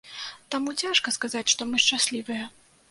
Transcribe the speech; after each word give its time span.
Таму 0.55 0.73
цяжка 0.85 1.15
сказаць, 1.19 1.47
што 1.55 1.71
мы 1.71 1.85
шчаслівыя. 1.87 2.51